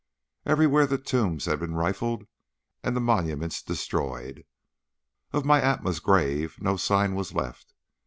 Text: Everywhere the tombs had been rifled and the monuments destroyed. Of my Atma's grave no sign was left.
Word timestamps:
Everywhere 0.47 0.87
the 0.87 0.97
tombs 0.97 1.45
had 1.45 1.59
been 1.59 1.75
rifled 1.75 2.25
and 2.83 2.95
the 2.95 2.99
monuments 2.99 3.61
destroyed. 3.61 4.45
Of 5.31 5.45
my 5.45 5.61
Atma's 5.61 5.99
grave 5.99 6.57
no 6.59 6.75
sign 6.75 7.13
was 7.13 7.35
left. 7.35 7.75